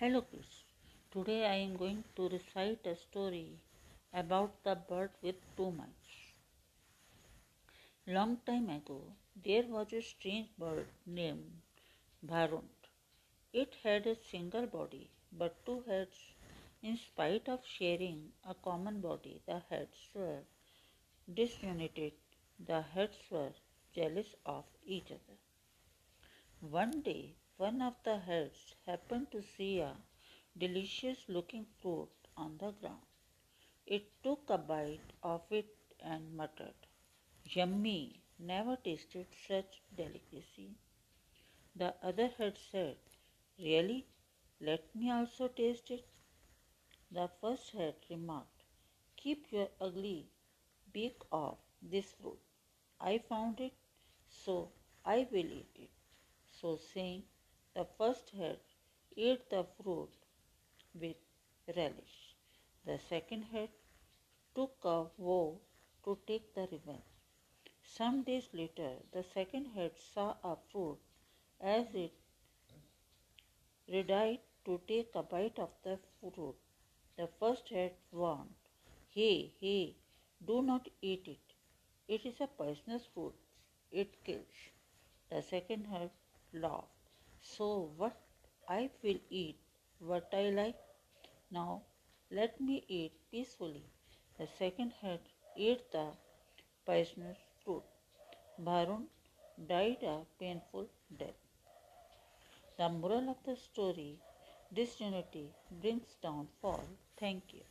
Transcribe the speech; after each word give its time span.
Hello 0.00 0.18
kids. 0.22 0.50
Today 1.12 1.44
I 1.44 1.54
am 1.60 1.76
going 1.76 2.04
to 2.16 2.28
recite 2.28 2.86
a 2.86 2.94
story 2.94 3.58
about 4.20 4.52
the 4.62 4.76
bird 4.90 5.10
with 5.22 5.40
two 5.56 5.72
minds. 5.72 6.12
Long 8.06 8.36
time 8.46 8.70
ago, 8.70 9.00
there 9.44 9.64
was 9.64 9.92
a 9.92 10.00
strange 10.00 10.50
bird 10.56 10.86
named 11.04 11.50
Bharunt. 12.24 12.86
It 13.52 13.74
had 13.82 14.06
a 14.06 14.14
single 14.30 14.68
body 14.68 15.10
but 15.32 15.66
two 15.66 15.82
heads. 15.88 16.20
In 16.84 16.96
spite 16.96 17.48
of 17.48 17.66
sharing 17.66 18.30
a 18.48 18.54
common 18.54 19.00
body, 19.00 19.42
the 19.46 19.62
heads 19.68 19.98
were 20.14 20.42
disunited. 21.34 22.12
The 22.64 22.82
heads 22.82 23.18
were 23.32 23.50
jealous 23.92 24.36
of 24.46 24.64
each 24.86 25.10
other. 25.10 25.38
One 26.60 27.00
day, 27.02 27.34
one 27.58 27.82
of 27.82 27.94
the 28.04 28.18
heads 28.20 28.74
happened 28.86 29.30
to 29.30 29.42
see 29.42 29.80
a 29.80 29.94
delicious 30.56 31.28
looking 31.28 31.66
fruit 31.82 32.08
on 32.36 32.56
the 32.58 32.70
ground. 32.72 33.02
It 33.86 34.10
took 34.22 34.48
a 34.50 34.58
bite 34.58 35.12
of 35.22 35.42
it 35.50 35.74
and 36.00 36.36
muttered, 36.36 36.86
Yummy! 37.44 38.22
Never 38.38 38.76
tasted 38.76 39.26
such 39.46 39.82
delicacy. 39.96 40.76
The 41.76 41.94
other 42.02 42.28
head 42.28 42.58
said, 42.70 42.98
Really? 43.58 44.06
Let 44.60 44.94
me 44.94 45.10
also 45.10 45.48
taste 45.48 45.90
it. 45.90 46.06
The 47.10 47.28
first 47.40 47.72
head 47.72 47.96
remarked, 48.08 48.62
Keep 49.16 49.52
your 49.52 49.68
ugly 49.80 50.30
beak 50.92 51.18
off 51.32 51.58
this 51.82 52.12
fruit. 52.12 52.38
I 53.00 53.18
found 53.18 53.60
it, 53.60 53.74
so 54.28 54.72
I 55.04 55.28
will 55.32 55.46
eat 55.46 55.70
it. 55.76 55.90
So 56.60 56.76
saying, 56.76 57.24
the 57.78 57.86
first 57.96 58.30
head 58.36 58.58
ate 59.24 59.44
the 59.50 59.64
fruit 59.76 60.14
with 61.02 61.18
relish. 61.76 62.14
The 62.84 62.98
second 63.08 63.42
head 63.52 63.68
took 64.56 64.86
a 64.92 64.96
vow 65.26 65.60
to 66.04 66.18
take 66.26 66.48
the 66.56 66.64
revenge. 66.72 67.12
Some 67.84 68.24
days 68.24 68.48
later, 68.52 68.90
the 69.12 69.22
second 69.22 69.66
head 69.76 69.92
saw 70.12 70.34
a 70.42 70.56
fruit 70.72 70.98
as 71.60 71.86
it 71.94 72.12
readied 73.94 74.40
to 74.64 74.80
take 74.88 75.14
a 75.14 75.22
bite 75.22 75.60
of 75.60 75.70
the 75.84 75.98
fruit. 76.18 76.56
The 77.16 77.28
first 77.38 77.68
head 77.68 77.92
warned, 78.10 78.54
Hey, 79.08 79.52
hey, 79.60 79.94
do 80.44 80.62
not 80.62 80.88
eat 81.00 81.28
it. 81.28 81.54
It 82.08 82.26
is 82.26 82.40
a 82.40 82.48
poisonous 82.48 83.06
fruit. 83.14 83.34
It 83.92 84.24
kills. 84.24 84.62
The 85.30 85.42
second 85.42 85.86
head 85.86 86.10
laughed. 86.52 86.97
So 87.56 87.90
what? 87.96 88.16
I 88.68 88.90
will 89.02 89.18
eat 89.30 89.58
what 89.98 90.28
I 90.32 90.50
like. 90.50 90.76
Now 91.50 91.82
let 92.30 92.60
me 92.60 92.84
eat 92.88 93.12
peacefully. 93.30 93.84
The 94.38 94.46
second 94.46 94.92
head 95.00 95.20
ate 95.56 95.90
the 95.90 96.12
poisonous 96.86 97.38
fruit. 97.64 97.84
Bharun 98.60 99.08
died 99.66 100.02
a 100.04 100.26
painful 100.38 100.88
death. 101.16 101.36
The 102.78 102.88
moral 102.88 103.28
of 103.28 103.42
the 103.44 103.56
story 103.56 104.18
disunity 104.72 105.52
brings 105.70 106.14
downfall. 106.22 106.82
Thank 107.18 107.52
you. 107.52 107.62